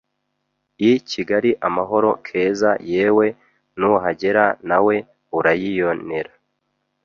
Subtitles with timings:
[0.89, 2.09] i Kigali amahoro!
[2.27, 3.25] Keza: Yewe
[3.79, 4.95] nuhagera nawe
[5.37, 6.31] urayionera